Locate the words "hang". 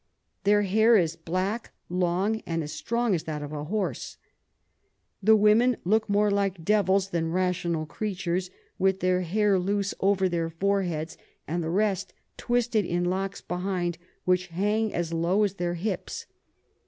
14.47-14.91